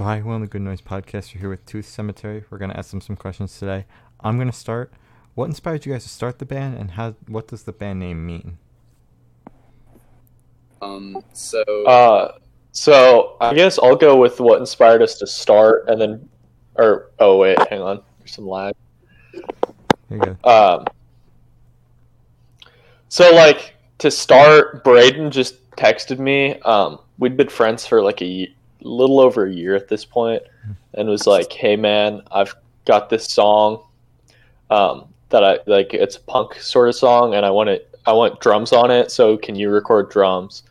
So 0.00 0.04
hi, 0.04 0.22
we're 0.22 0.32
on 0.32 0.40
the 0.40 0.46
Good 0.46 0.62
Noise 0.62 0.80
Podcast. 0.80 1.34
We're 1.34 1.40
here 1.42 1.50
with 1.50 1.66
Tooth 1.66 1.84
Cemetery. 1.84 2.42
We're 2.48 2.56
gonna 2.56 2.72
ask 2.72 2.90
them 2.90 3.02
some 3.02 3.16
questions 3.16 3.58
today. 3.58 3.84
I'm 4.20 4.38
gonna 4.38 4.50
start. 4.50 4.90
What 5.34 5.44
inspired 5.44 5.84
you 5.84 5.92
guys 5.92 6.04
to 6.04 6.08
start 6.08 6.38
the 6.38 6.46
band, 6.46 6.78
and 6.78 6.92
how? 6.92 7.16
What 7.28 7.48
does 7.48 7.64
the 7.64 7.72
band 7.72 8.00
name 8.00 8.24
mean? 8.24 8.56
Um, 10.80 11.22
so 11.34 11.62
Uh, 11.84 12.38
so 12.72 13.36
I 13.42 13.52
guess 13.52 13.78
I'll 13.78 13.94
go 13.94 14.16
with 14.16 14.40
what 14.40 14.58
inspired 14.58 15.02
us 15.02 15.18
to 15.18 15.26
start, 15.26 15.84
and 15.88 16.00
then, 16.00 16.30
or 16.76 17.10
oh 17.18 17.36
wait, 17.36 17.58
hang 17.68 17.82
on, 17.82 18.00
there's 18.20 18.32
some 18.32 18.48
lag. 18.48 18.74
There 19.34 19.44
you 20.12 20.18
go. 20.18 20.50
Um, 20.50 20.86
so 23.10 23.34
like 23.34 23.74
to 23.98 24.10
start, 24.10 24.82
Braden 24.82 25.30
just 25.30 25.70
texted 25.72 26.18
me. 26.18 26.58
Um, 26.60 27.00
we'd 27.18 27.36
been 27.36 27.50
friends 27.50 27.86
for 27.86 28.02
like 28.02 28.22
a 28.22 28.26
ye- 28.26 28.54
little 28.82 29.20
over 29.20 29.46
a 29.46 29.52
year 29.52 29.74
at 29.74 29.88
this 29.88 30.04
point, 30.04 30.42
and 30.94 31.08
was 31.08 31.26
like, 31.26 31.52
"Hey 31.52 31.76
man, 31.76 32.22
I've 32.30 32.54
got 32.84 33.10
this 33.10 33.26
song, 33.26 33.82
um, 34.70 35.06
that 35.30 35.44
I 35.44 35.58
like. 35.66 35.94
It's 35.94 36.16
a 36.16 36.20
punk 36.20 36.54
sort 36.54 36.88
of 36.88 36.94
song, 36.94 37.34
and 37.34 37.44
I 37.46 37.50
want 37.50 37.68
it. 37.70 37.94
I 38.06 38.12
want 38.12 38.40
drums 38.40 38.72
on 38.72 38.90
it. 38.90 39.10
So 39.10 39.36
can 39.36 39.54
you 39.54 39.70
record 39.70 40.10
drums?" 40.10 40.62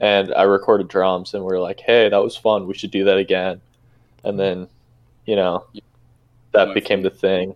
And 0.00 0.34
I 0.34 0.42
recorded 0.42 0.88
drums, 0.88 1.34
and 1.34 1.44
we 1.44 1.52
are 1.54 1.60
like, 1.60 1.80
"Hey, 1.80 2.08
that 2.08 2.22
was 2.22 2.36
fun. 2.36 2.66
We 2.66 2.74
should 2.74 2.90
do 2.90 3.04
that 3.04 3.16
again." 3.16 3.60
And 4.24 4.38
then, 4.38 4.68
you 5.26 5.36
know, 5.36 5.64
that 6.52 6.64
Went 6.68 6.74
became 6.74 7.02
the 7.02 7.10
thing. 7.10 7.54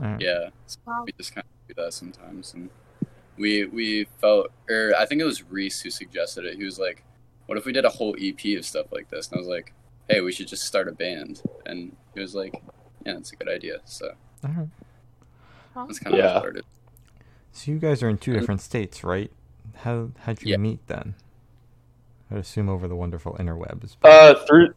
All 0.00 0.08
right. 0.08 0.20
yeah, 0.20 0.48
Wow. 0.86 1.02
we 1.04 1.12
just 1.18 1.34
kind 1.34 1.44
of 1.44 1.76
do 1.76 1.82
that 1.82 1.92
sometimes, 1.92 2.54
and 2.54 2.70
we 3.36 3.66
we 3.66 4.04
felt, 4.20 4.48
or 4.70 4.92
I 4.98 5.06
think 5.06 5.20
it 5.20 5.24
was 5.24 5.42
Reese 5.50 5.80
who 5.80 5.90
suggested 5.90 6.44
it. 6.44 6.56
He 6.56 6.64
was 6.64 6.78
like, 6.78 7.02
"What 7.48 7.58
if 7.58 7.64
we 7.64 7.72
did 7.72 7.84
a 7.84 7.88
whole 7.90 8.14
EP 8.20 8.56
of 8.58 8.64
stuff 8.64 8.86
like 8.92 9.08
this?" 9.10 9.28
And 9.28 9.36
I 9.36 9.40
was 9.40 9.48
like, 9.48 9.72
"Hey, 10.08 10.20
we 10.20 10.32
should 10.32 10.46
just 10.48 10.64
start 10.64 10.86
a 10.86 10.92
band." 10.92 11.42
And 11.66 11.96
he 12.14 12.20
was 12.20 12.34
like, 12.34 12.54
"Yeah, 13.04 13.16
it's 13.16 13.32
a 13.32 13.36
good 13.36 13.48
idea." 13.48 13.80
So 13.84 14.12
All 14.44 14.50
right. 14.56 14.68
that's 15.86 15.98
kind 15.98 16.14
of 16.14 16.20
how 16.20 16.26
Yeah. 16.28 16.36
it 16.36 16.40
started. 16.40 16.64
So 17.52 17.70
you 17.72 17.78
guys 17.78 18.02
are 18.02 18.08
in 18.08 18.18
two 18.18 18.32
different 18.34 18.60
states, 18.60 19.02
right? 19.02 19.32
How 19.76 20.10
how'd 20.20 20.42
you 20.42 20.50
Yeah. 20.52 20.56
meet 20.58 20.86
then? 20.86 21.14
I'd 22.30 22.38
assume 22.38 22.68
over 22.68 22.86
the 22.86 22.94
wonderful 22.96 23.34
interwebs. 23.40 23.96
Uh, 24.04 24.34
through 24.46 24.74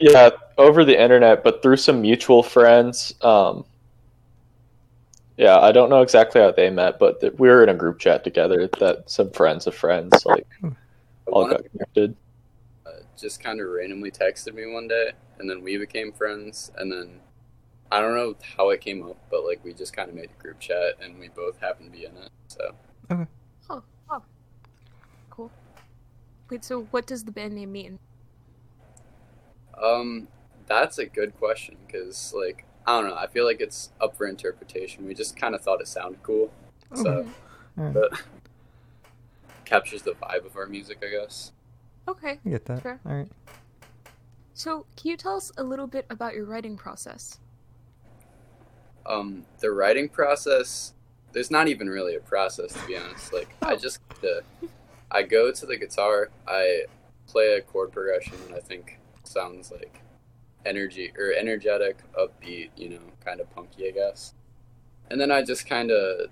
yeah, 0.00 0.30
over 0.58 0.84
the 0.84 1.00
internet, 1.00 1.44
but 1.44 1.62
through 1.62 1.76
some 1.76 2.00
mutual 2.00 2.42
friends. 2.42 3.14
Um, 3.22 3.64
yeah, 5.36 5.58
I 5.58 5.72
don't 5.72 5.88
know 5.90 6.02
exactly 6.02 6.40
how 6.40 6.50
they 6.50 6.70
met, 6.70 6.98
but 6.98 7.20
th- 7.20 7.34
we 7.38 7.48
were 7.48 7.62
in 7.62 7.68
a 7.68 7.74
group 7.74 7.98
chat 7.98 8.24
together. 8.24 8.68
That 8.80 9.08
some 9.10 9.30
friends 9.30 9.66
of 9.66 9.74
friends 9.74 10.24
like 10.26 10.46
all 11.26 11.48
got 11.48 11.62
connected. 11.70 12.14
uh, 12.86 12.90
just 13.18 13.40
kind 13.42 13.60
of 13.60 13.68
randomly 13.68 14.10
texted 14.10 14.54
me 14.54 14.66
one 14.72 14.88
day, 14.88 15.12
and 15.38 15.48
then 15.48 15.62
we 15.62 15.76
became 15.78 16.12
friends. 16.12 16.70
And 16.76 16.90
then 16.92 17.20
I 17.90 18.00
don't 18.00 18.14
know 18.14 18.36
how 18.56 18.70
it 18.70 18.80
came 18.80 19.02
up, 19.04 19.16
but 19.30 19.44
like 19.44 19.64
we 19.64 19.72
just 19.72 19.94
kind 19.94 20.08
of 20.08 20.14
made 20.14 20.30
a 20.38 20.42
group 20.42 20.60
chat, 20.60 20.94
and 21.02 21.18
we 21.18 21.28
both 21.28 21.60
happened 21.60 21.92
to 21.92 21.98
be 21.98 22.04
in 22.04 22.16
it. 22.16 22.30
So 22.48 22.74
Okay. 23.10 23.26
Oh, 23.70 23.82
oh. 24.10 24.22
Cool. 25.30 25.50
Wait, 26.50 26.64
so 26.64 26.82
what 26.90 27.06
does 27.06 27.24
the 27.24 27.32
band 27.32 27.54
name 27.54 27.72
mean? 27.72 27.98
um, 29.82 30.28
that's 30.66 30.98
a 30.98 31.06
good 31.06 31.36
question 31.38 31.76
because 31.86 32.32
like 32.36 32.64
I 32.86 33.00
don't 33.00 33.10
know, 33.10 33.16
I 33.16 33.26
feel 33.26 33.44
like 33.44 33.60
it's 33.60 33.90
up 34.00 34.16
for 34.16 34.26
interpretation. 34.26 35.06
We 35.06 35.14
just 35.14 35.36
kind 35.36 35.54
of 35.54 35.62
thought 35.62 35.80
it 35.80 35.88
sounded 35.88 36.22
cool, 36.22 36.52
so 36.94 37.26
Okay. 37.78 37.92
But 37.92 38.22
captures 39.64 40.02
the 40.02 40.12
vibe 40.12 40.44
of 40.46 40.56
our 40.56 40.66
music, 40.66 41.02
I 41.06 41.10
guess. 41.10 41.52
Okay. 42.08 42.38
I 42.44 42.48
get 42.48 42.64
that. 42.66 42.82
Sure. 42.82 43.00
All 43.06 43.12
right. 43.14 43.28
So, 44.52 44.86
can 44.96 45.10
you 45.10 45.16
tell 45.16 45.36
us 45.36 45.50
a 45.56 45.64
little 45.64 45.86
bit 45.86 46.06
about 46.10 46.34
your 46.34 46.44
writing 46.44 46.76
process? 46.76 47.38
um 49.06 49.44
the 49.60 49.70
writing 49.70 50.08
process 50.08 50.94
there's 51.32 51.50
not 51.50 51.68
even 51.68 51.90
really 51.90 52.14
a 52.14 52.20
process 52.20 52.72
to 52.72 52.86
be 52.86 52.96
honest 52.96 53.34
like 53.34 53.48
i 53.60 53.74
Oh. 53.74 53.76
just 53.76 54.00
uh, 54.22 54.40
i 55.10 55.22
go 55.22 55.52
to 55.52 55.66
the 55.66 55.76
guitar 55.76 56.30
i 56.48 56.84
play 57.26 57.52
a 57.58 57.60
chord 57.60 57.92
progression 57.92 58.32
that 58.48 58.56
i 58.56 58.60
think 58.60 58.98
sounds 59.24 59.70
like 59.70 60.00
energy 60.64 61.12
or 61.18 61.34
energetic 61.34 61.98
upbeat 62.18 62.70
you 62.76 62.88
know 62.88 63.00
kind 63.22 63.40
of 63.40 63.54
punky 63.54 63.88
i 63.88 63.90
guess 63.90 64.32
and 65.10 65.20
then 65.20 65.30
i 65.30 65.42
just 65.42 65.66
kind 65.68 65.90
of 65.90 66.30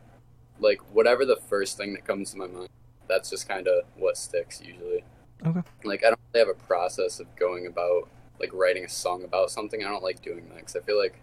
like 0.58 0.80
whatever 0.94 1.26
the 1.26 1.36
first 1.50 1.76
thing 1.76 1.92
that 1.92 2.06
comes 2.06 2.30
to 2.30 2.38
my 2.38 2.46
mind 2.46 2.70
that's 3.12 3.30
just 3.30 3.48
kind 3.48 3.68
of 3.68 3.84
what 3.96 4.16
sticks 4.16 4.60
usually 4.60 5.04
Okay. 5.44 5.60
like 5.84 6.02
i 6.04 6.08
don't 6.08 6.20
really 6.32 6.46
have 6.46 6.56
a 6.56 6.66
process 6.66 7.20
of 7.20 7.26
going 7.36 7.66
about 7.66 8.08
like 8.40 8.52
writing 8.52 8.84
a 8.84 8.88
song 8.88 9.24
about 9.24 9.50
something 9.50 9.84
i 9.84 9.88
don't 9.88 10.02
like 10.02 10.22
doing 10.22 10.48
that 10.48 10.58
because 10.58 10.76
i 10.76 10.80
feel 10.80 10.98
like 10.98 11.20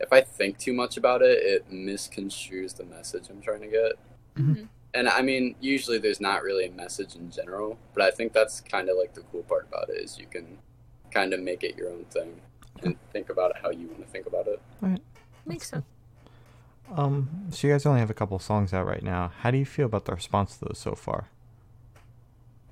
if 0.00 0.12
I 0.12 0.20
think 0.20 0.58
too 0.58 0.72
much 0.72 0.96
about 0.96 1.22
it, 1.22 1.38
it 1.42 1.72
misconstrues 1.72 2.76
the 2.76 2.84
message 2.84 3.24
I'm 3.30 3.42
trying 3.42 3.62
to 3.62 3.66
get. 3.66 3.92
Mhm. 4.36 4.68
And 4.94 5.08
I 5.08 5.22
mean, 5.22 5.56
usually 5.60 5.98
there's 5.98 6.20
not 6.20 6.44
really 6.44 6.66
a 6.66 6.70
message 6.70 7.16
in 7.16 7.32
general, 7.32 7.76
but 7.94 8.04
I 8.04 8.12
think 8.12 8.32
that's 8.32 8.60
kind 8.60 8.88
of 8.88 8.96
like 8.96 9.12
the 9.14 9.22
cool 9.22 9.42
part 9.42 9.66
about 9.66 9.88
it 9.90 10.00
is 10.00 10.16
you 10.16 10.26
can 10.28 10.56
kind 11.10 11.34
of 11.34 11.40
make 11.40 11.64
it 11.64 11.76
your 11.76 11.88
own 11.90 12.04
thing 12.04 12.40
and 12.84 12.96
think 13.12 13.28
about 13.28 13.50
it 13.50 13.56
how 13.60 13.70
you 13.70 13.88
want 13.88 13.98
to 14.02 14.06
think 14.06 14.26
about 14.26 14.46
it. 14.46 14.60
Makes 15.44 15.68
sense. 15.70 15.84
Um. 16.94 17.46
So 17.50 17.66
you 17.68 17.74
guys 17.74 17.86
only 17.86 18.00
have 18.00 18.10
a 18.10 18.14
couple 18.14 18.38
songs 18.38 18.72
out 18.72 18.86
right 18.86 19.02
now. 19.02 19.32
How 19.40 19.50
do 19.50 19.58
you 19.58 19.66
feel 19.66 19.86
about 19.86 20.04
the 20.04 20.12
response 20.14 20.56
to 20.58 20.64
those 20.66 20.78
so 20.78 20.94
far? 20.94 21.28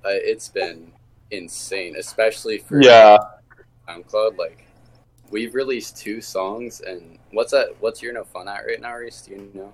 Uh, 0.05 0.09
it's 0.11 0.47
been 0.49 0.91
insane, 1.31 1.95
especially 1.97 2.57
for 2.59 2.81
Yeah, 2.81 3.17
SoundCloud. 3.87 4.37
Like, 4.37 4.65
we've 5.29 5.53
released 5.55 5.97
two 5.97 6.21
songs, 6.21 6.81
and 6.81 7.19
what's 7.31 7.51
that? 7.51 7.75
What's 7.79 8.01
your 8.01 8.13
no 8.13 8.23
fun 8.23 8.47
at 8.47 8.65
right 8.65 8.79
now, 8.81 8.95
Reese? 8.95 9.21
Do 9.21 9.31
you 9.31 9.51
know? 9.53 9.73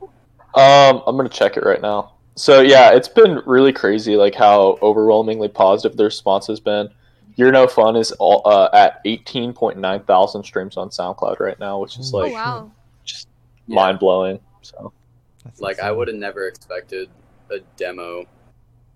um, 0.55 1.03
I'm 1.07 1.17
gonna 1.17 1.29
check 1.29 1.57
it 1.57 1.63
right 1.65 1.81
now. 1.81 2.13
So 2.35 2.61
yeah, 2.61 2.91
it's 2.91 3.07
been 3.07 3.41
really 3.45 3.73
crazy, 3.73 4.15
like 4.15 4.35
how 4.35 4.77
overwhelmingly 4.81 5.49
positive 5.49 5.97
the 5.97 6.05
response 6.05 6.47
has 6.47 6.59
been. 6.59 6.89
You're 7.35 7.51
no 7.51 7.67
fun 7.67 7.95
is 7.95 8.11
all, 8.13 8.41
uh, 8.45 8.69
at 8.73 9.03
18.9 9.05 10.05
thousand 10.05 10.43
streams 10.43 10.77
on 10.77 10.89
SoundCloud 10.89 11.39
right 11.39 11.59
now, 11.59 11.79
which 11.79 11.97
is 11.99 12.13
Oh, 12.13 12.17
like 12.19 12.31
oh, 12.31 12.33
wow. 12.33 12.71
Just 13.65 13.69
Yeah. 13.69 13.75
mind 13.75 13.99
blowing. 13.99 14.39
So 14.61 14.93
That's 15.43 15.59
Like, 15.59 15.79
I 15.79 15.91
would 15.91 16.07
have 16.07 16.15
never 16.17 16.47
expected 16.47 17.09
a 17.51 17.59
demo 17.75 18.25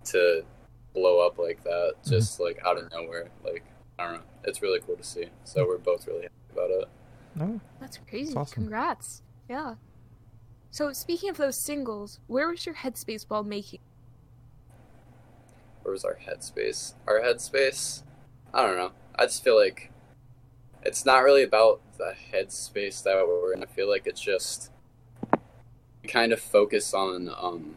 to 0.06 0.46
blow 0.94 1.20
up 1.26 1.38
like 1.38 1.62
that, 1.64 1.94
mm-hmm. 1.98 2.10
just 2.10 2.40
like 2.40 2.60
out 2.66 2.78
of 2.78 2.90
nowhere. 2.92 3.30
Like, 3.44 3.64
I 4.00 4.06
don't 4.06 4.14
know. 4.16 4.24
It's 4.46 4.62
really 4.62 4.80
cool 4.80 4.96
to 4.96 5.04
see. 5.04 5.26
So 5.44 5.66
we're 5.68 5.78
both 5.78 6.08
really 6.08 6.24
happy 6.24 6.34
about 6.54 6.70
it. 6.70 6.86
Oh, 7.40 7.60
That's 7.80 8.00
crazy. 8.10 8.34
awesome. 8.36 8.54
Congrats. 8.64 9.22
Yeah. 9.50 9.76
So, 10.72 10.92
speaking 10.94 11.30
of 11.30 11.38
those 11.38 11.64
singles, 11.64 12.20
where 12.28 12.50
was 12.50 12.66
your 12.66 12.76
headspace 12.76 13.26
while 13.28 13.44
making? 13.44 13.80
Where 15.82 15.92
was 15.92 16.04
our 16.04 16.16
headspace? 16.16 16.94
Our 17.08 17.20
headspace? 17.20 18.04
I 18.54 18.62
don't 18.66 18.78
know. 18.78 18.92
I 19.16 19.26
just 19.26 19.44
feel 19.44 19.58
like 19.58 19.92
it's 20.84 21.06
not 21.06 21.24
really 21.24 21.44
about 21.44 21.82
the 21.98 22.14
headspace 22.32 23.04
that 23.04 23.28
we're 23.28 23.54
in. 23.54 23.64
I 23.64 23.66
feel 23.66 23.90
like 23.90 24.08
it's 24.08 24.22
just 24.22 24.72
we 26.02 26.10
kind 26.10 26.32
of 26.32 26.40
focus 26.40 26.94
on 26.94 27.30
um 27.40 27.76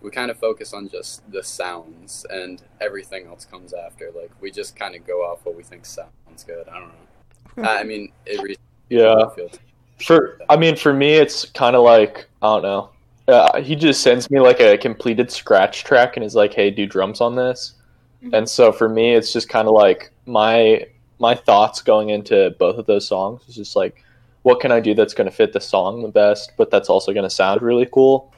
we 0.00 0.10
kind 0.10 0.30
of 0.30 0.38
focus 0.38 0.72
on 0.72 0.88
just 0.88 1.28
the 1.32 1.42
sounds 1.42 2.24
and 2.30 2.62
everything 2.80 3.26
else 3.26 3.44
comes 3.44 3.72
after. 3.72 4.10
Like 4.14 4.30
we 4.40 4.50
just 4.50 4.76
kind 4.76 4.94
of 4.94 5.06
go 5.06 5.20
off 5.20 5.44
what 5.44 5.56
we 5.56 5.62
think 5.62 5.84
sounds 5.84 6.44
good. 6.46 6.68
I 6.68 6.78
don't 6.78 6.88
know. 6.88 7.62
Okay. 7.62 7.68
I 7.68 7.82
mean, 7.82 8.12
it 8.26 8.40
re- 8.42 8.56
yeah, 8.88 9.28
feels 9.34 9.58
for 10.04 10.38
I 10.48 10.56
mean 10.56 10.76
for 10.76 10.92
me 10.92 11.14
it's 11.14 11.46
kind 11.46 11.74
of 11.74 11.82
like 11.82 12.28
I 12.42 12.54
don't 12.54 12.62
know. 12.62 12.90
Uh, 13.28 13.60
he 13.60 13.74
just 13.74 14.02
sends 14.02 14.30
me 14.30 14.38
like 14.38 14.60
a 14.60 14.78
completed 14.78 15.32
scratch 15.32 15.82
track 15.82 16.16
and 16.16 16.24
is 16.24 16.36
like, 16.36 16.54
"Hey, 16.54 16.70
do 16.70 16.86
drums 16.86 17.20
on 17.20 17.34
this." 17.34 17.74
Mhm. 18.22 18.34
And 18.34 18.48
so 18.48 18.70
for 18.70 18.88
me, 18.88 19.14
it's 19.14 19.32
just 19.32 19.48
kind 19.48 19.66
of 19.66 19.74
like 19.74 20.12
my 20.26 20.86
my 21.18 21.34
thoughts 21.34 21.82
going 21.82 22.10
into 22.10 22.54
both 22.58 22.76
of 22.78 22.86
those 22.86 23.06
songs 23.06 23.42
is 23.48 23.54
just 23.56 23.76
like, 23.76 24.02
what 24.42 24.60
can 24.60 24.70
I 24.70 24.80
do 24.80 24.94
that's 24.94 25.14
going 25.14 25.28
to 25.28 25.34
fit 25.34 25.52
the 25.52 25.60
song 25.60 26.02
the 26.02 26.08
best, 26.08 26.52
but 26.56 26.70
that's 26.70 26.88
also 26.88 27.12
going 27.12 27.24
to 27.24 27.30
sound 27.30 27.62
really 27.62 27.88
cool. 27.92 28.32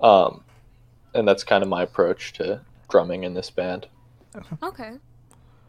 Um, 0.00 0.42
and 1.14 1.26
that's 1.26 1.44
kind 1.44 1.62
of 1.62 1.68
my 1.68 1.82
approach 1.82 2.32
to 2.34 2.60
drumming 2.90 3.24
in 3.24 3.34
this 3.34 3.50
band. 3.50 3.86
Okay. 4.62 4.98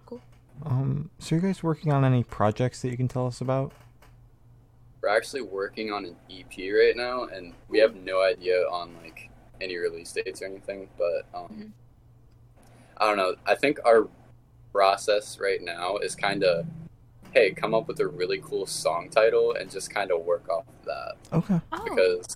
Cool. 0.08 0.20
Um. 0.66 1.12
So 1.20 1.36
you 1.36 1.42
guys 1.42 1.62
working 1.62 1.94
on 1.94 2.04
any 2.04 2.24
projects 2.24 2.82
that 2.82 2.90
you 2.90 2.98
can 2.98 3.08
tell 3.08 3.28
us 3.28 3.42
about? 3.42 3.72
we're 5.02 5.16
actually 5.16 5.42
working 5.44 5.92
on 5.92 6.04
an 6.04 6.16
EP 6.32 6.58
right 6.74 6.94
now, 6.96 7.26
and 7.26 7.54
we 7.70 7.78
have 7.78 7.94
no 7.96 8.24
idea 8.24 8.64
on 8.72 8.90
like 9.04 9.30
any 9.62 9.78
release 9.78 10.12
dates 10.12 10.42
or 10.42 10.46
anything. 10.46 10.90
But 10.98 11.28
um, 11.40 11.48
Mhm. 11.48 11.72
I 12.98 13.06
don't 13.06 13.18
know. 13.18 13.36
I 13.46 13.54
think 13.54 13.78
our 13.86 14.08
process 14.75 15.39
right 15.39 15.62
now 15.62 15.95
is 15.98 16.16
kind 16.16 16.44
of, 16.44 16.66
hey, 17.33 17.51
come 17.51 17.74
up 17.74 17.88
with 17.88 18.01
a 18.01 18.07
really 18.07 18.39
cool 18.44 18.66
song 18.66 19.10
title 19.10 19.54
and 19.54 19.72
just 19.72 19.89
kind 19.89 20.12
of 20.12 20.19
work 20.25 20.50
off 20.50 20.66
of 20.68 20.86
that 20.86 21.13
Okay. 21.31 21.60
Oh. 21.72 21.83
because 21.86 22.36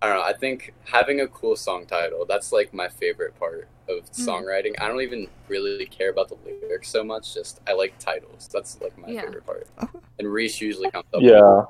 I 0.00 0.06
don't 0.06 0.16
know. 0.18 0.22
I 0.22 0.32
think 0.34 0.72
having 0.84 1.22
a 1.22 1.26
cool 1.26 1.56
song 1.56 1.84
title 1.84 2.24
that's 2.24 2.52
like 2.52 2.72
my 2.72 2.88
favorite 2.88 3.36
part 3.40 3.66
of 3.88 4.06
Hmm. 4.14 4.28
songwriting. 4.28 4.74
I 4.80 4.86
don't 4.86 5.00
even 5.00 5.26
really 5.48 5.86
care 5.86 6.10
about 6.10 6.28
the 6.28 6.36
lyrics 6.46 6.88
so 6.88 7.02
much. 7.02 7.34
Just 7.34 7.58
I 7.66 7.72
like 7.72 7.98
titles. 7.98 8.48
That's 8.52 8.80
like 8.80 8.96
my 8.96 9.08
Yeah. 9.08 9.22
favorite 9.22 9.44
part. 9.44 9.66
Okay. 9.82 9.98
And 10.20 10.32
Reese 10.32 10.60
usually 10.60 10.92
comes 10.92 11.06
up. 11.12 11.20
Yeah. 11.22 11.64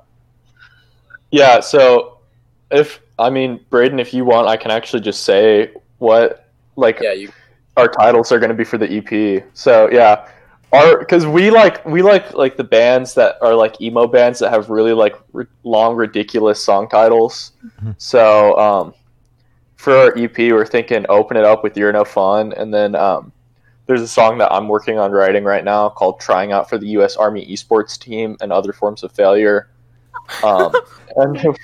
Yeah, 1.31 1.61
so 1.61 2.19
if 2.70 3.00
I 3.19 3.31
mean 3.31 3.64
Braden, 3.70 3.99
if 3.99 4.12
you 4.12 4.26
want, 4.26 4.49
I 4.49 4.58
can 4.58 4.70
actually 4.70 5.00
just 5.00 5.23
say 5.25 5.73
what 5.96 6.50
like 6.76 7.00
Yeah, 7.00 7.12
you 7.14 7.32
our 7.79 7.89
titles 7.89 8.33
are 8.33 8.39
going 8.39 8.51
to 8.51 8.55
be 8.57 8.65
for 8.65 8.77
the 8.77 8.99
EP. 8.99 9.45
So 9.55 9.89
yeah, 9.91 10.29
our 10.73 10.99
because 10.99 11.27
we 11.27 11.51
like 11.51 11.85
we 11.87 12.03
like 12.03 12.35
like 12.35 12.57
the 12.57 12.65
bands 12.65 13.15
that 13.15 13.37
are 13.41 13.55
like 13.55 13.81
emo 13.81 14.07
bands 14.07 14.39
that 14.41 14.51
have 14.51 14.69
really 14.69 14.93
like 14.93 15.17
r- 15.35 15.49
long 15.63 15.97
ridiculous 15.97 16.63
song 16.63 16.89
titles. 16.89 17.53
Mhm. 17.83 17.95
So 17.99 18.59
um, 18.59 18.95
for 19.77 19.95
our 19.97 20.19
EP, 20.19 20.37
we're 20.37 20.67
thinking 20.67 21.07
open 21.09 21.37
it 21.37 21.45
up 21.45 21.63
with 21.63 21.77
"You're 21.77 21.93
No 21.93 22.05
Fun," 22.05 22.53
and 22.55 22.75
then 22.75 22.95
um, 22.95 23.33
there's 23.87 24.03
a 24.03 24.09
song 24.09 24.39
that 24.39 24.53
I'm 24.53 24.69
working 24.69 24.99
on 24.99 25.13
writing 25.13 25.45
right 25.45 25.65
now 25.65 25.89
called 25.89 26.21
"Trying 26.21 26.53
Out 26.53 26.69
for 26.69 26.77
the 26.77 26.89
U.S. 26.89 27.17
Army 27.17 27.47
Esports 27.47 27.99
Team 27.99 28.37
and 28.41 28.53
Other 28.53 28.73
Forms 28.73 29.03
of 29.03 29.13
Failure." 29.13 29.71
Um, 30.43 30.73
and 31.17 31.57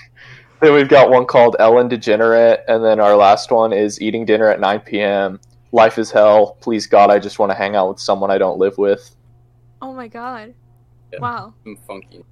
then 0.61 0.73
we've 0.73 0.89
got 0.89 1.11
one 1.11 1.27
called 1.27 1.57
"Ellen 1.59 1.89
Degenerate," 1.89 2.65
and 2.69 2.83
then 2.83 3.01
our 3.01 3.17
last 3.17 3.51
one 3.51 3.73
is 3.73 4.01
"Eating 4.01 4.25
Dinner 4.25 4.49
at 4.49 4.61
9 4.61 4.81
p.m." 4.81 5.41
Life 5.75 5.99
is 5.99 6.13
hell. 6.13 6.57
Please 6.61 6.87
God, 6.87 7.11
I 7.11 7.19
just 7.19 7.41
want 7.41 7.51
to 7.51 7.57
hang 7.59 7.75
out 7.75 7.89
with 7.89 7.99
someone 7.99 8.31
I 8.31 8.39
don't 8.39 8.61
live 8.61 8.79
with. 8.79 9.17
Oh 9.83 9.93
my 9.93 10.07
god. 10.07 10.55
Yeah. 11.13 11.19
Wow. 11.19 11.55
some 11.65 11.77
funky. 11.85 12.25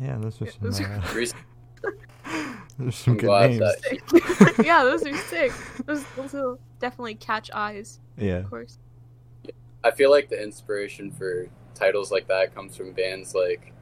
Yeah, 0.00 0.16
those 0.18 0.40
are 0.40 0.44
Yeah, 0.44 0.50
some. 0.52 0.60
those 0.62 0.80
are- 0.80 0.92
Uh, 0.92 1.12
Reese, 1.14 1.34
those 2.78 2.88
are 2.88 2.92
some 2.92 3.12
I'm 3.14 3.18
good 3.18 3.50
names. 3.50 3.58
that 3.58 4.54
yeah, 4.64 4.84
those 4.84 5.04
are 5.04 5.16
sick. 5.16 5.50
Those, 5.86 6.04
those 6.14 6.32
will 6.34 6.60
definitely 6.78 7.16
catch 7.16 7.50
eyes, 7.52 7.98
yeah. 8.16 8.36
of 8.36 8.48
course. 8.50 8.78
I 9.82 9.90
feel 9.90 10.12
like 10.12 10.28
the 10.28 10.40
inspiration 10.40 11.10
for 11.10 11.48
titles 11.74 12.12
like 12.12 12.28
that 12.28 12.54
comes 12.54 12.76
from 12.76 12.92
bands 12.92 13.34
like 13.34 13.72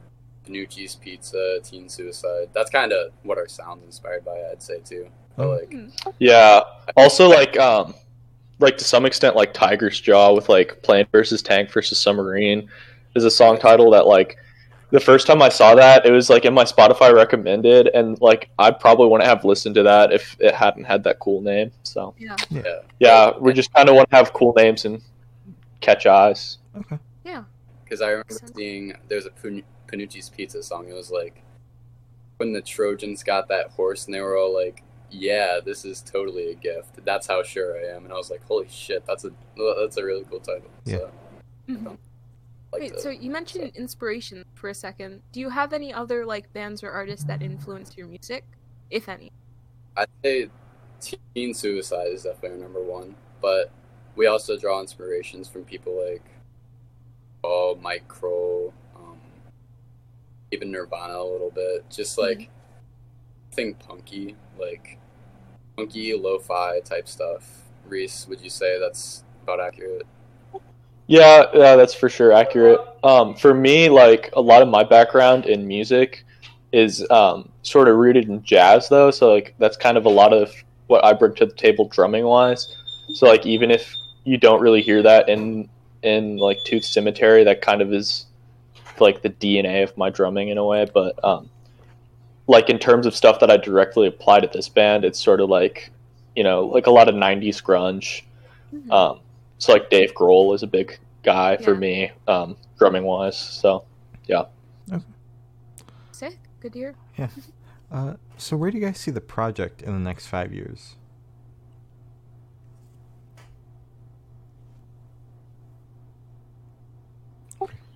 Panucci's 0.43 0.95
Pizza, 0.95 1.59
Teen 1.63 1.87
Suicide. 1.87 2.49
That's 2.53 2.71
kind 2.71 2.91
of 2.91 3.11
what 3.21 3.37
our 3.37 3.47
sound's 3.47 3.85
inspired 3.85 4.25
by, 4.25 4.43
I'd 4.51 4.63
say 4.63 4.79
too. 4.79 5.07
But 5.37 5.45
Oh. 5.45 5.51
like, 5.51 5.73
Yeah. 6.17 6.61
Also, 6.97 7.29
like, 7.29 7.57
um, 7.59 7.93
like 8.63 8.77
to 8.77 8.83
some 8.83 9.05
extent, 9.05 9.35
like 9.35 9.53
Tiger's 9.53 9.99
Jaw 9.99 10.33
with 10.33 10.49
like 10.49 10.81
Plane 10.81 11.05
versus 11.11 11.41
Tank 11.41 11.71
versus 11.71 11.99
Submarine 11.99 12.69
is 13.15 13.23
a 13.25 13.31
song 13.31 13.59
title 13.59 13.91
that 13.91 14.07
like 14.07 14.37
the 14.89 14.99
first 14.99 15.25
time 15.27 15.41
I 15.41 15.49
saw 15.49 15.73
that 15.75 16.05
it 16.05 16.11
was 16.11 16.29
like 16.29 16.45
in 16.45 16.53
my 16.53 16.63
Spotify 16.63 17.13
recommended, 17.13 17.87
and 17.93 18.19
like 18.21 18.49
I 18.59 18.71
probably 18.71 19.07
wouldn't 19.07 19.27
have 19.29 19.43
listened 19.45 19.75
to 19.75 19.83
that 19.83 20.11
if 20.11 20.35
it 20.39 20.53
hadn't 20.55 20.83
had 20.85 21.03
that 21.03 21.19
cool 21.19 21.41
name. 21.41 21.71
So 21.83 22.13
Yeah. 22.17 22.35
yeah, 22.49 22.79
yeah, 22.99 23.31
we 23.39 23.53
just 23.53 23.73
kind 23.73 23.89
of 23.89 23.95
want 23.95 24.09
to 24.11 24.15
have 24.15 24.33
cool 24.33 24.53
names 24.55 24.85
and 24.85 25.01
catch 25.81 26.05
eyes. 26.05 26.57
Okay. 26.77 26.97
Yeah. 27.25 27.43
because 27.83 28.01
I 28.01 28.09
remember 28.09 28.33
Sense. 28.33 28.51
seeing 28.55 28.95
there's 29.07 29.25
a 29.25 29.31
Pan- 29.31 29.63
Panucci's 29.87 30.29
Pizza 30.29 30.61
song. 30.63 30.87
It 30.89 30.93
was 30.93 31.11
like 31.11 31.41
when 32.37 32.53
the 32.53 32.61
Trojans 32.61 33.23
got 33.23 33.47
that 33.49 33.69
horse, 33.71 34.05
and 34.05 34.13
they 34.13 34.21
were 34.21 34.37
all 34.37 34.53
like, 34.53 34.83
"Yeah, 35.13 35.59
this 35.63 35.85
is 35.85 36.01
totally 36.01 36.51
a 36.51 36.55
gift." 36.55 37.03
That's 37.05 37.27
how 37.27 37.43
sure 37.43 37.77
I 37.77 37.95
am, 37.95 38.03
and 38.03 38.13
I 38.13 38.17
was 38.17 38.29
like, 38.31 38.43
"Holy 38.45 38.67
shit, 38.67 39.05
that's 39.05 39.23
a 39.25 39.31
that's 39.79 39.97
a 39.97 40.03
really 40.03 40.25
cool 40.29 40.39
title." 40.39 40.69
Yeah. 40.85 40.97
So, 40.97 41.11
Mhm. 41.69 41.97
like 42.71 42.81
Wait, 42.81 42.93
the- 42.95 42.99
so 42.99 43.09
you 43.09 43.29
mentioned 43.31 43.75
inspiration 43.75 44.43
for 44.55 44.69
a 44.69 44.73
second. 44.73 45.21
Do 45.31 45.39
you 45.39 45.49
have 45.49 45.73
any 45.73 45.93
other 45.93 46.25
like 46.25 46.51
bands 46.53 46.83
or 46.83 46.91
artists 46.91 47.25
that 47.25 47.41
influenced 47.41 47.97
your 47.97 48.07
music, 48.07 48.43
if 48.89 49.07
any? 49.07 49.31
I'd 49.95 50.07
say 50.23 50.49
Teen 51.35 51.53
Suicide 51.53 52.07
is 52.07 52.23
definitely 52.23 52.57
our 52.57 52.63
number 52.63 52.81
one, 52.81 53.15
but 53.41 53.71
we 54.15 54.25
also 54.25 54.57
draw 54.57 54.79
inspirations 54.81 55.47
from 55.47 55.63
people 55.65 55.93
like 56.09 56.23
oh 57.43 57.77
Mike 57.81 58.07
Krol, 58.07 58.71
um, 58.95 59.19
even 60.51 60.71
Nirvana 60.71 61.15
a 61.17 61.23
little 61.23 61.51
bit. 61.51 61.89
Just 61.89 62.17
like 62.17 62.49
think 63.51 63.77
punky, 63.79 64.35
like 64.57 64.97
punky 65.75 66.13
lo-fi 66.15 66.79
type 66.81 67.07
stuff. 67.07 67.61
Reese, 67.85 68.27
would 68.27 68.41
you 68.41 68.49
say 68.49 68.79
that's 68.79 69.23
about 69.43 69.59
accurate? 69.59 70.07
Yeah, 71.07 71.45
yeah, 71.53 71.75
that's 71.75 71.93
for 71.93 72.09
sure 72.09 72.31
accurate. 72.31 72.79
Um, 73.03 73.35
for 73.35 73.53
me, 73.53 73.89
like 73.89 74.29
a 74.33 74.41
lot 74.41 74.61
of 74.61 74.69
my 74.69 74.83
background 74.83 75.45
in 75.45 75.67
music 75.67 76.25
is 76.71 77.05
um, 77.11 77.49
sort 77.61 77.87
of 77.87 77.97
rooted 77.97 78.29
in 78.29 78.41
jazz, 78.43 78.89
though. 78.89 79.11
So 79.11 79.33
like 79.33 79.53
that's 79.59 79.77
kind 79.77 79.97
of 79.97 80.05
a 80.05 80.09
lot 80.09 80.33
of 80.33 80.51
what 80.87 81.03
I 81.03 81.13
bring 81.13 81.35
to 81.35 81.45
the 81.45 81.53
table 81.53 81.87
drumming 81.87 82.25
wise. 82.25 82.75
So 83.15 83.27
like 83.27 83.45
even 83.45 83.69
if 83.69 83.93
you 84.23 84.37
don't 84.37 84.61
really 84.61 84.81
hear 84.81 85.01
that 85.03 85.27
in 85.29 85.69
in 86.03 86.37
like 86.37 86.57
Tooth 86.65 86.85
Cemetery, 86.85 87.43
that 87.43 87.61
kind 87.61 87.81
of 87.81 87.93
is 87.93 88.27
like 88.99 89.21
the 89.21 89.29
DNA 89.29 89.83
of 89.83 89.95
my 89.97 90.09
drumming 90.09 90.49
in 90.49 90.57
a 90.57 90.65
way. 90.65 90.87
But 90.91 91.21
um, 91.23 91.49
like 92.47 92.69
in 92.69 92.77
terms 92.79 93.05
of 93.05 93.15
stuff 93.15 93.39
that 93.39 93.49
I 93.49 93.57
directly 93.57 94.07
apply 94.07 94.41
to 94.41 94.47
this 94.51 94.69
band, 94.69 95.05
it's 95.05 95.19
sort 95.19 95.39
of 95.41 95.49
like 95.49 95.91
you 96.35 96.43
know 96.43 96.65
like 96.65 96.87
a 96.87 96.91
lot 96.91 97.07
of 97.09 97.15
'90s 97.15 97.61
grunge. 97.61 98.23
Mhm. 98.73 98.91
Um, 98.91 99.19
so 99.59 99.73
like 99.73 99.89
Dave 99.89 100.13
Grohl 100.13 100.53
is 100.55 100.63
a 100.63 100.67
big 100.67 100.97
guy 101.23 101.57
for 101.57 101.73
Yeah. 101.73 101.79
me, 101.79 102.11
um, 102.27 102.57
drumming 102.77 103.03
wise. 103.03 103.37
So 103.37 103.85
yeah. 104.27 104.45
Sick. 106.11 106.37
Good 106.59 106.73
to 106.73 106.79
hear. 106.79 106.95
Uh, 107.91 108.15
so 108.39 108.57
where 108.57 108.71
do 108.71 108.77
you 108.79 108.83
guys 108.83 108.97
see 108.97 109.11
the 109.11 109.21
project 109.21 109.83
in 109.83 109.93
the 109.93 109.99
next 109.99 110.25
five 110.25 110.51
years? 110.51 110.95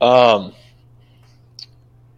um, 0.02 0.54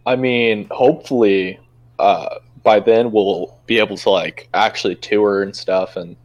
I 0.06 0.16
mean, 0.16 0.68
hopefully, 0.70 1.58
uh, 2.00 2.38
by 2.62 2.80
then 2.80 3.12
we'll 3.12 3.58
be 3.66 3.78
able 3.78 3.96
to 3.96 4.10
like 4.10 4.48
actually 4.54 4.96
tour 4.96 5.42
and 5.42 5.54
stuff, 5.54 5.96
and 5.96 6.16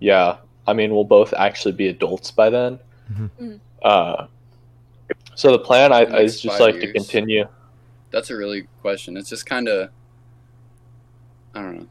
yeah, 0.00 0.36
I 0.66 0.72
mean 0.72 0.92
we'll 0.94 1.04
both 1.04 1.32
actually 1.34 1.72
be 1.72 1.88
adults 1.88 2.30
by 2.30 2.50
then. 2.50 2.78
Mhm. 3.12 3.30
Mhm. 3.40 3.60
Uh, 3.82 4.26
so 5.34 5.52
the 5.52 5.58
plan 5.58 5.92
I, 5.92 6.04
The 6.04 6.10
next 6.12 6.22
is 6.34 6.40
just 6.42 6.58
five 6.58 6.74
like 6.74 6.80
to 6.80 6.92
continue. 6.92 7.48
That's 8.10 8.30
a 8.30 8.36
really 8.36 8.62
good 8.62 8.80
question. 8.80 9.16
It's 9.16 9.28
just 9.28 9.46
kind 9.46 9.68
of 9.68 9.90
I 11.54 11.62
don't 11.62 11.78
know. 11.80 11.86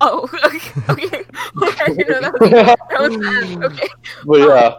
Oh, 0.00 0.28
okay. 0.44 0.80
okay. 0.88 1.24
I 1.62 1.88
didn't 1.88 2.22
that 2.22 2.40
was, 2.40 2.50
that 2.50 3.00
was 3.00 3.16
bad. 3.16 3.64
Okay. 3.72 3.88
But 4.24 4.38
yeah, 4.38 4.74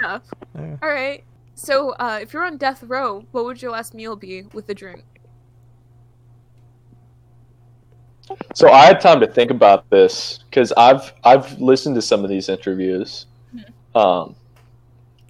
Yeah. 0.00 0.18
Yeah. 0.56 0.76
All 0.82 0.88
right. 0.88 1.24
So, 1.54 1.90
uh, 1.92 2.18
if 2.22 2.32
you're 2.32 2.44
on 2.44 2.56
death 2.56 2.82
row, 2.82 3.26
what 3.32 3.44
would 3.44 3.62
your 3.62 3.72
last 3.72 3.94
meal 3.94 4.16
be 4.16 4.42
with 4.52 4.68
a 4.68 4.74
drink? 4.74 5.04
So 8.54 8.70
I 8.70 8.86
had 8.86 9.00
time 9.00 9.20
to 9.20 9.26
think 9.26 9.50
about 9.50 9.88
this 9.90 10.40
because 10.48 10.72
I've 10.76 11.12
I've 11.24 11.60
listened 11.60 11.94
to 11.96 12.02
some 12.02 12.24
of 12.24 12.30
these 12.30 12.48
interviews. 12.48 13.26
Um, 13.94 14.36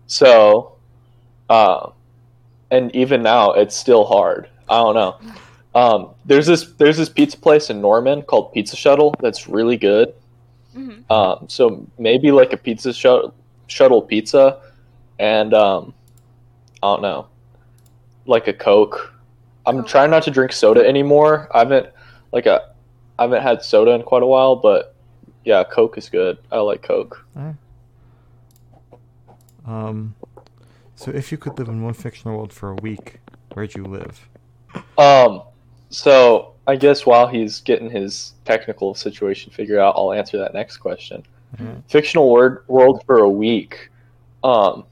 so, 0.06 0.76
uh, 1.48 1.90
and 2.70 2.94
even 2.94 3.22
now 3.22 3.52
it's 3.52 3.76
still 3.76 4.04
hard. 4.04 4.48
I 4.68 4.76
don't 4.78 4.94
know. 4.94 5.18
Um, 5.74 6.10
there's 6.24 6.46
this 6.46 6.72
there's 6.74 6.96
this 6.96 7.08
pizza 7.08 7.36
place 7.36 7.68
in 7.68 7.80
Norman 7.80 8.22
called 8.22 8.52
Pizza 8.52 8.76
Shuttle 8.76 9.14
that's 9.20 9.48
really 9.48 9.76
good. 9.76 10.14
hmm 10.72 11.00
Um, 11.10 11.46
so 11.48 11.86
maybe 11.98 12.30
like 12.30 12.52
a 12.52 12.56
pizza 12.56 12.92
shuttle 12.92 13.34
shuttle 13.66 14.00
pizza, 14.02 14.60
and 15.18 15.52
um, 15.54 15.94
I 16.84 16.92
don't 16.92 17.00
know, 17.00 17.28
like 18.26 18.46
a 18.46 18.52
Coke. 18.52 19.14
I'm 19.64 19.78
Coke. 19.78 19.88
trying 19.88 20.10
not 20.10 20.22
to 20.24 20.30
drink 20.30 20.52
soda 20.52 20.86
anymore. 20.86 21.48
I 21.54 21.60
haven't 21.60 21.88
like 22.30 22.44
a 22.44 22.74
I 23.18 23.22
haven't 23.22 23.42
had 23.42 23.62
soda 23.62 23.92
in 23.92 24.02
quite 24.02 24.22
a 24.22 24.26
while, 24.26 24.54
but 24.54 24.94
yeah, 25.46 25.64
Coke 25.64 25.96
is 25.96 26.10
good. 26.10 26.36
I 26.52 26.58
like 26.58 26.82
Coke. 26.82 27.26
Um, 29.66 30.14
so 30.94 31.10
if 31.10 31.32
you 31.32 31.38
could 31.38 31.58
live 31.58 31.68
in 31.68 31.82
one 31.82 31.94
fictional 31.94 32.36
world 32.36 32.52
for 32.52 32.68
a 32.68 32.74
week, 32.74 33.20
where'd 33.54 33.74
you 33.74 33.84
live? 33.84 34.28
Um, 34.98 35.40
so 35.88 36.52
I 36.66 36.76
guess 36.76 37.06
while 37.06 37.26
he's 37.26 37.60
getting 37.62 37.88
his 37.88 38.34
technical 38.44 38.94
situation 38.94 39.50
figured 39.52 39.78
out, 39.78 39.94
I'll 39.96 40.12
answer 40.12 40.36
that 40.36 40.52
next 40.52 40.76
question. 40.78 41.22
Alright. 41.58 41.82
fictional 41.88 42.30
word 42.30 42.64
world 42.68 43.02
for 43.06 43.20
a 43.20 43.30
week. 43.30 43.88
Um, 44.42 44.84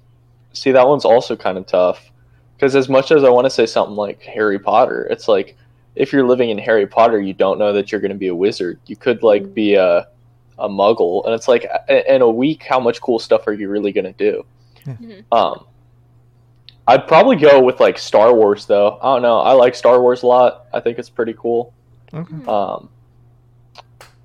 see, 0.53 0.73
that 0.73 0.87
one's 0.87 1.05
also 1.05 1.37
kind 1.37 1.59
of 1.59 1.67
tough 1.67 2.11
because 2.57 2.77
as 2.77 2.89
much 2.89 3.11
as 3.11 3.25
I 3.25 3.31
want 3.31 3.45
to 3.47 3.51
say 3.51 3.67
something 3.67 3.97
like 3.97 4.23
Harry 4.23 4.59
Potter, 4.59 5.07
it's 5.11 5.29
like 5.29 5.57
if 5.95 6.13
you're 6.13 6.27
living 6.27 6.51
in 6.51 6.59
Harry 6.59 6.87
Potter, 6.87 7.21
you 7.21 7.35
don't 7.35 7.59
know 7.59 7.73
that 7.73 7.91
you're 7.93 8.01
going 8.01 8.13
to 8.13 8.19
be 8.19 8.29
a 8.29 8.35
wizard. 8.35 8.79
You 8.87 8.97
could 8.97 9.23
like 9.23 9.53
be 9.55 9.75
a 9.75 10.09
a 10.59 10.69
Muggle, 10.69 11.25
and 11.25 11.35
it's 11.35 11.49
like 11.49 11.67
in 11.89 12.23
a 12.23 12.31
week, 12.31 12.63
how 12.69 12.79
much 12.79 13.01
cool 13.01 13.19
stuff 13.19 13.47
are 13.47 13.53
you 13.53 13.69
really 13.69 13.91
going 13.93 14.05
to 14.05 14.13
do? 14.13 14.45
Mhm. 14.85 15.25
Um, 15.33 15.65
I'd 16.87 17.07
probably 17.09 17.37
go 17.37 17.61
with 17.63 17.81
like 17.81 17.99
Star 17.99 18.35
Wars 18.35 18.67
though. 18.67 18.99
I 19.03 19.15
don't 19.15 19.23
know. 19.23 19.39
I 19.39 19.53
like 19.53 19.75
Star 19.75 20.01
Wars 20.01 20.23
a 20.23 20.27
lot. 20.27 20.67
I 20.73 20.81
think 20.81 20.99
it's 20.99 21.09
pretty 21.11 21.35
cool. 21.37 21.73
Okay. 22.13 22.33
Hmm. 22.35 22.49
Um, 22.49 22.89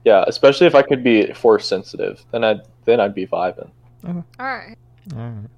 Yeah, 0.05 0.24
especially 0.27 0.67
if 0.67 0.75
I 0.75 0.84
could 0.84 1.03
be 1.03 1.34
force 1.34 1.67
sensitive, 1.67 2.24
then 2.31 2.43
I'd 2.43 2.62
then 2.86 3.00
I'd 3.00 3.13
be 3.15 3.27
vibing. 3.27 3.69
All 4.05 4.13
right. 4.13 4.24
All 4.39 5.19
right. 5.19 5.50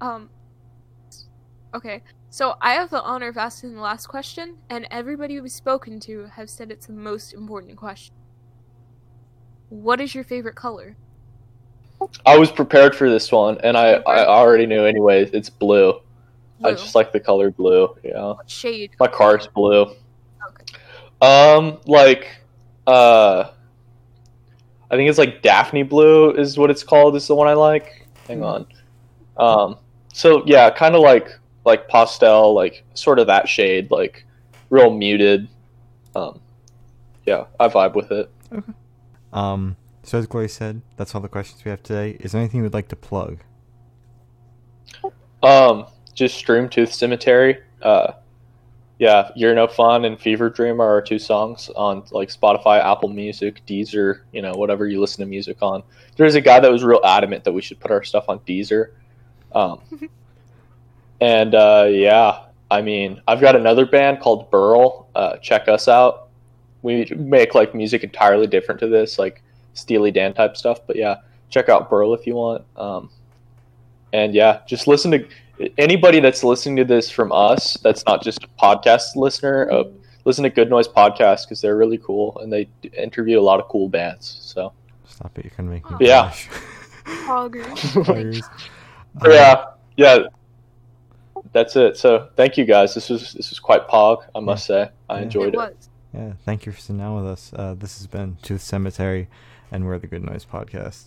Um. 0.00 0.30
Okay, 1.74 2.02
so 2.30 2.56
I 2.60 2.74
have 2.74 2.90
the 2.90 3.02
honor 3.02 3.28
of 3.28 3.36
asking 3.36 3.74
the 3.74 3.80
last 3.80 4.06
question, 4.06 4.56
and 4.70 4.86
everybody 4.90 5.40
we've 5.40 5.50
spoken 5.50 6.00
to 6.00 6.26
have 6.26 6.48
said 6.48 6.70
it's 6.70 6.86
the 6.86 6.92
most 6.92 7.34
important 7.34 7.76
question. 7.76 8.14
What 9.68 10.00
is 10.00 10.14
your 10.14 10.24
favorite 10.24 10.54
color? 10.54 10.96
I 12.24 12.38
was 12.38 12.52
prepared 12.52 12.94
for 12.94 13.10
this 13.10 13.32
one, 13.32 13.58
and 13.62 13.76
I 13.76 13.94
I 14.06 14.26
already 14.26 14.66
knew 14.66 14.84
anyway. 14.84 15.28
It's 15.32 15.50
blue. 15.50 16.00
I 16.64 16.70
just 16.72 16.94
like 16.94 17.12
the 17.12 17.20
color 17.20 17.50
blue. 17.50 17.94
Yeah, 18.02 18.28
What 18.32 18.48
shade? 18.48 18.92
my 18.98 19.08
car's 19.08 19.46
blue. 19.46 19.82
Okay. 20.48 20.78
Um, 21.20 21.78
like, 21.86 22.28
uh, 22.86 23.50
I 24.90 24.96
think 24.96 25.10
it's 25.10 25.18
like 25.18 25.42
Daphne 25.42 25.82
blue 25.82 26.30
is 26.32 26.56
what 26.56 26.70
it's 26.70 26.82
called. 26.82 27.14
Is 27.16 27.26
the 27.26 27.34
one 27.34 27.46
I 27.48 27.52
like. 27.52 28.06
Hang 28.26 28.42
on. 28.42 28.66
Um, 29.36 29.76
so 30.16 30.42
yeah, 30.46 30.70
kind 30.70 30.94
of 30.94 31.02
like 31.02 31.28
like 31.66 31.88
pastel, 31.88 32.54
like 32.54 32.84
sort 32.94 33.18
of 33.18 33.26
that 33.26 33.50
shade, 33.50 33.90
like 33.90 34.24
real 34.70 34.90
muted. 34.90 35.46
Um, 36.14 36.40
yeah, 37.26 37.44
I 37.60 37.68
vibe 37.68 37.94
with 37.94 38.10
it. 38.10 38.30
Okay. 38.50 38.72
Um, 39.34 39.76
so 40.02 40.16
as 40.16 40.26
Glory 40.26 40.48
said, 40.48 40.80
that's 40.96 41.14
all 41.14 41.20
the 41.20 41.28
questions 41.28 41.66
we 41.66 41.70
have 41.70 41.82
today. 41.82 42.16
Is 42.18 42.32
there 42.32 42.40
anything 42.40 42.58
you 42.58 42.64
would 42.64 42.72
like 42.72 42.88
to 42.88 42.96
plug? 42.96 43.40
Um, 45.42 45.84
just 46.14 46.36
Stream 46.36 46.70
Tooth 46.70 46.94
Cemetery. 46.94 47.58
Uh, 47.82 48.12
yeah, 48.98 49.32
You're 49.36 49.54
No 49.54 49.66
Fun 49.66 50.06
and 50.06 50.18
Fever 50.18 50.48
Dream 50.48 50.80
are 50.80 50.88
our 50.88 51.02
two 51.02 51.18
songs 51.18 51.68
on 51.76 52.04
like 52.10 52.30
Spotify, 52.30 52.82
Apple 52.82 53.10
Music, 53.10 53.60
Deezer, 53.66 54.20
you 54.32 54.40
know, 54.40 54.54
whatever 54.54 54.88
you 54.88 54.98
listen 54.98 55.22
to 55.22 55.28
music 55.28 55.58
on. 55.60 55.82
There's 56.16 56.36
a 56.36 56.40
guy 56.40 56.58
that 56.58 56.72
was 56.72 56.84
real 56.84 57.02
adamant 57.04 57.44
that 57.44 57.52
we 57.52 57.60
should 57.60 57.80
put 57.80 57.90
our 57.90 58.02
stuff 58.02 58.24
on 58.28 58.38
Deezer. 58.40 58.92
Um, 59.56 59.80
and 61.20 61.54
uh, 61.54 61.86
yeah, 61.90 62.44
I 62.70 62.82
mean, 62.82 63.20
I've 63.26 63.40
got 63.40 63.56
another 63.56 63.86
band 63.86 64.20
called 64.20 64.50
Burl. 64.50 65.08
Uh, 65.14 65.36
check 65.38 65.68
us 65.68 65.88
out. 65.88 66.28
We 66.82 67.06
make 67.16 67.54
like 67.54 67.74
music 67.74 68.04
entirely 68.04 68.46
different 68.46 68.80
to 68.80 68.88
this, 68.88 69.18
like 69.18 69.42
Steely 69.74 70.10
Dan 70.10 70.34
type 70.34 70.56
stuff. 70.56 70.80
But 70.86 70.96
yeah, 70.96 71.16
check 71.48 71.68
out 71.68 71.88
Burl 71.88 72.14
if 72.14 72.26
you 72.26 72.34
want. 72.34 72.64
Um, 72.76 73.10
and 74.12 74.34
yeah, 74.34 74.60
just 74.66 74.86
listen 74.86 75.10
to 75.12 75.26
anybody 75.78 76.20
that's 76.20 76.44
listening 76.44 76.76
to 76.76 76.84
this 76.84 77.08
from 77.08 77.32
us 77.32 77.78
that's 77.82 78.04
not 78.04 78.22
just 78.22 78.44
a 78.44 78.48
podcast 78.62 79.16
listener 79.16 79.70
uh, 79.72 79.84
listen 80.26 80.42
to 80.42 80.50
good 80.50 80.68
noise 80.68 80.86
podcast 80.86 81.44
because 81.44 81.62
they're 81.62 81.78
really 81.78 81.96
cool 81.96 82.36
and 82.42 82.52
they 82.52 82.68
interview 82.92 83.40
a 83.40 83.40
lot 83.40 83.58
of 83.58 83.66
cool 83.70 83.88
bands 83.88 84.38
so 84.42 84.70
Stop 85.16 85.38
it! 85.38 85.46
You're 85.46 85.52
gonna 85.56 85.70
make 85.70 85.90
me. 85.90 85.96
Yeah. 86.00 86.24
blush. 86.24 86.48
Poggers. 87.26 88.68
Poggers. 89.18 89.26
Um, 89.26 89.32
yeah 89.32 89.64
yeah 89.96 90.18
that's 91.52 91.74
it 91.76 91.96
so 91.96 92.28
thank 92.36 92.56
you 92.58 92.64
guys 92.64 92.94
this 92.94 93.08
was 93.08 93.32
this 93.32 93.50
was 93.50 93.58
quite 93.58 93.86
pog 93.88 94.24
i 94.34 94.40
must 94.40 94.66
say 94.66 94.88
i 95.08 95.16
Yeah. 95.16 95.22
enjoyed 95.22 95.54
it 95.54 95.60
it. 95.60 95.88
Yeah. 96.14 96.32
Thank 96.46 96.64
you 96.64 96.72
for 96.72 96.80
sitting 96.80 96.96
down 96.98 97.14
with 97.16 97.26
us. 97.26 97.52
Uh, 97.54 97.74
this 97.74 97.98
has 97.98 98.06
been 98.06 98.38
Tooth 98.40 98.62
Cemetery, 98.62 99.28
and 99.70 99.84
we're 99.84 99.98
the 99.98 100.06
Good 100.06 100.24
Noise 100.24 100.46
Podcast. 100.50 101.04